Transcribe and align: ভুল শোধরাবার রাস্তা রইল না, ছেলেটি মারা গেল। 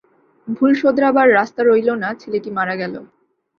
ভুল 0.47 0.71
শোধরাবার 0.75 1.27
রাস্তা 1.31 1.61
রইল 1.63 1.89
না, 2.03 2.09
ছেলেটি 2.21 2.49
মারা 2.57 2.75
গেল। 2.75 2.93